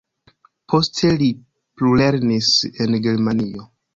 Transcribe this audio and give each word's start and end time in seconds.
Poste 0.71 1.11
li 1.19 1.27
plulernis 1.81 2.51
en 2.87 2.99
Germanio. 3.09 3.71